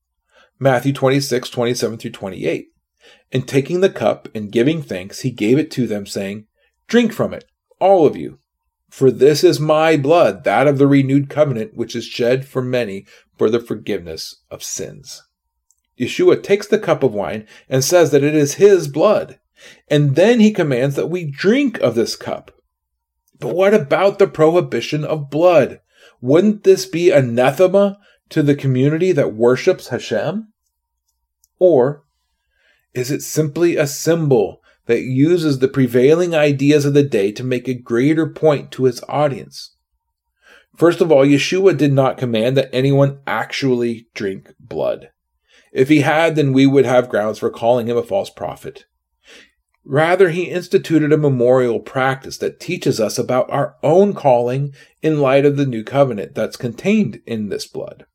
[0.58, 2.66] Matthew 26, 27 through 28.
[3.32, 6.46] And taking the cup and giving thanks, he gave it to them, saying,
[6.86, 7.44] Drink from it,
[7.78, 8.38] all of you.
[8.90, 13.06] For this is my blood, that of the renewed covenant, which is shed for many
[13.38, 15.22] for the forgiveness of sins.
[15.98, 19.38] Yeshua takes the cup of wine and says that it is his blood.
[19.88, 22.50] And then he commands that we drink of this cup.
[23.40, 25.80] But what about the prohibition of blood?
[26.20, 30.52] Wouldn't this be anathema to the community that worships Hashem?
[31.58, 32.04] Or
[32.94, 34.60] is it simply a symbol
[34.90, 39.00] that uses the prevailing ideas of the day to make a greater point to his
[39.08, 39.76] audience.
[40.76, 45.10] First of all, Yeshua did not command that anyone actually drink blood.
[45.72, 48.86] If he had, then we would have grounds for calling him a false prophet.
[49.90, 54.72] Rather, he instituted a memorial practice that teaches us about our own calling
[55.02, 58.06] in light of the new covenant that's contained in this blood.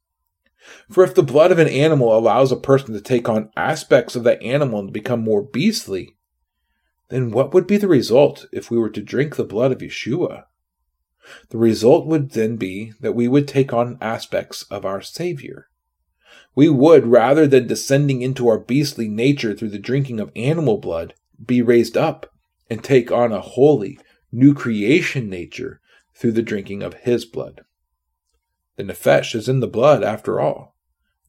[0.90, 4.24] For if the blood of an animal allows a person to take on aspects of
[4.24, 6.16] that animal and become more beastly,
[7.10, 10.46] then what would be the result if we were to drink the blood of Yeshua?
[11.50, 15.68] The result would then be that we would take on aspects of our Savior.
[16.56, 21.16] We would, rather than descending into our beastly nature through the drinking of animal blood,
[21.44, 22.32] be raised up
[22.70, 24.00] and take on a holy,
[24.32, 25.82] new creation nature
[26.14, 27.62] through the drinking of His blood.
[28.78, 30.76] The nefesh is in the blood, after all,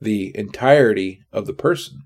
[0.01, 2.03] the entirety of the person.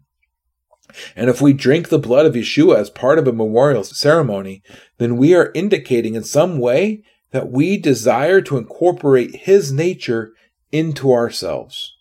[1.15, 4.63] And if we drink the blood of Yeshua as part of a memorial ceremony,
[4.99, 10.33] then we are indicating in some way that we desire to incorporate his nature
[10.73, 11.97] into ourselves.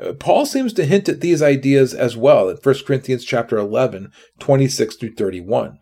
[0.00, 4.12] Uh, Paul seems to hint at these ideas as well in 1 Corinthians chapter 11,
[4.38, 5.80] 26 through 31.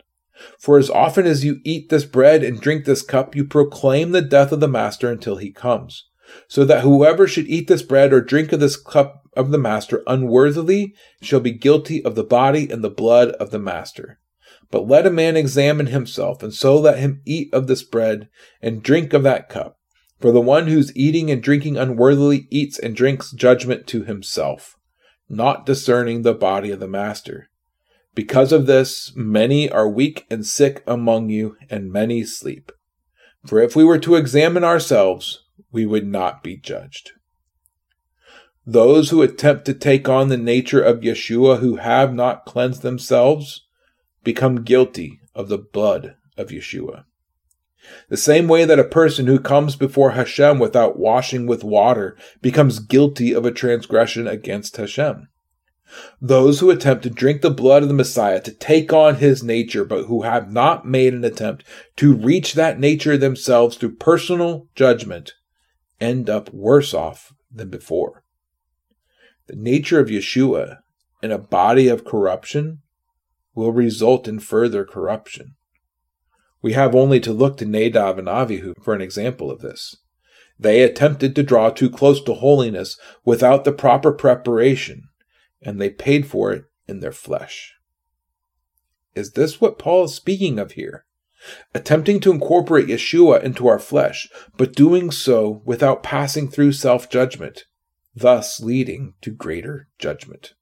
[0.59, 4.23] For as often as you eat this bread and drink this cup, you proclaim the
[4.23, 6.09] death of the Master until he comes.
[6.47, 10.03] So that whoever should eat this bread or drink of this cup of the Master
[10.07, 14.21] unworthily shall be guilty of the body and the blood of the Master.
[14.71, 18.29] But let a man examine himself, and so let him eat of this bread
[18.61, 19.78] and drink of that cup.
[20.21, 24.77] For the one who's eating and drinking unworthily eats and drinks judgment to himself,
[25.29, 27.49] not discerning the body of the Master.
[28.15, 32.73] Because of this, many are weak and sick among you, and many sleep.
[33.47, 37.13] For if we were to examine ourselves, we would not be judged.
[38.67, 43.65] Those who attempt to take on the nature of Yeshua who have not cleansed themselves
[44.25, 47.05] become guilty of the blood of Yeshua.
[48.09, 52.79] The same way that a person who comes before Hashem without washing with water becomes
[52.79, 55.29] guilty of a transgression against Hashem.
[56.21, 59.85] Those who attempt to drink the blood of the Messiah to take on his nature,
[59.85, 61.65] but who have not made an attempt
[61.97, 65.33] to reach that nature themselves through personal judgment,
[66.01, 68.23] end up worse off than before.
[69.47, 70.79] The nature of Yeshua
[71.23, 72.83] in a body of corruption
[73.55, 75.55] will result in further corruption.
[76.61, 79.97] We have only to look to Nadab and Avihu for an example of this.
[80.59, 85.09] They attempted to draw too close to holiness without the proper preparation,
[85.63, 87.75] and they paid for it in their flesh.
[89.15, 91.05] Is this what Paul is speaking of here?
[91.73, 97.65] Attempting to incorporate Yeshua into our flesh, but doing so without passing through self judgment,
[98.15, 100.55] thus leading to greater judgment.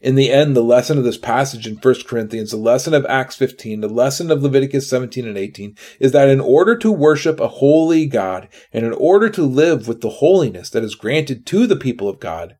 [0.00, 3.36] In the end, the lesson of this passage in 1 Corinthians, the lesson of Acts
[3.36, 7.48] 15, the lesson of Leviticus 17 and 18 is that in order to worship a
[7.48, 11.76] holy God and in order to live with the holiness that is granted to the
[11.76, 12.56] people of God,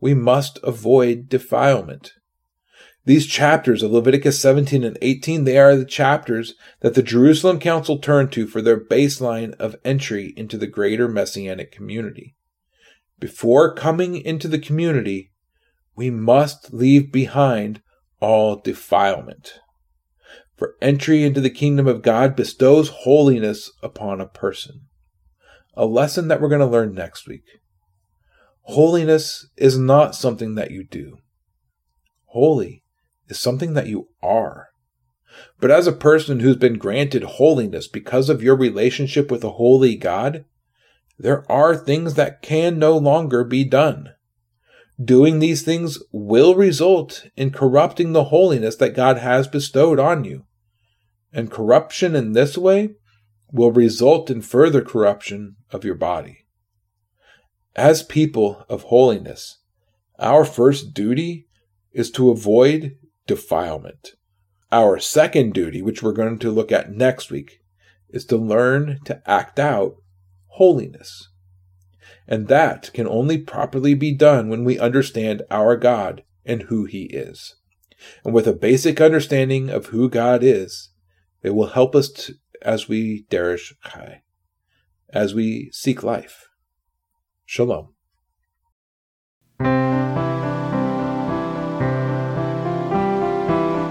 [0.00, 2.12] we must avoid defilement.
[3.06, 7.98] These chapters of Leviticus 17 and 18, they are the chapters that the Jerusalem Council
[7.98, 12.34] turned to for their baseline of entry into the greater Messianic community.
[13.20, 15.30] Before coming into the community,
[15.96, 17.80] we must leave behind
[18.20, 19.54] all defilement.
[20.56, 24.82] For entry into the kingdom of God bestows holiness upon a person.
[25.74, 27.44] A lesson that we're going to learn next week.
[28.62, 31.18] Holiness is not something that you do.
[32.26, 32.82] Holy
[33.28, 34.68] is something that you are.
[35.60, 39.96] But as a person who's been granted holiness because of your relationship with a holy
[39.96, 40.44] God,
[41.18, 44.15] there are things that can no longer be done.
[45.02, 50.46] Doing these things will result in corrupting the holiness that God has bestowed on you.
[51.32, 52.94] And corruption in this way
[53.52, 56.46] will result in further corruption of your body.
[57.74, 59.58] As people of holiness,
[60.18, 61.46] our first duty
[61.92, 64.12] is to avoid defilement.
[64.72, 67.60] Our second duty, which we're going to look at next week,
[68.08, 69.96] is to learn to act out
[70.48, 71.28] holiness.
[72.28, 77.04] And that can only properly be done when we understand our God and who He
[77.04, 77.56] is.
[78.24, 80.90] And with a basic understanding of who God is,
[81.42, 84.22] it will help us to, as we derish chai,
[85.10, 86.48] as we seek life.
[87.44, 87.94] Shalom.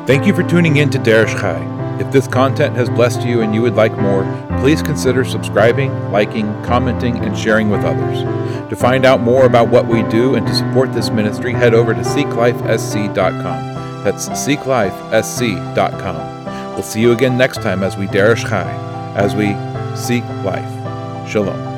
[0.06, 1.75] Thank you for tuning in to Derish Chai.
[2.00, 4.26] If this content has blessed you and you would like more,
[4.60, 8.24] please consider subscribing, liking, commenting, and sharing with others.
[8.70, 11.94] To find out more about what we do and to support this ministry, head over
[11.94, 14.04] to seeklifesc.com.
[14.04, 16.74] That's seeklifesc.com.
[16.74, 18.70] We'll see you again next time as we Derish Chai,
[19.16, 19.56] as we
[19.96, 20.70] seek life.
[21.30, 21.75] Shalom.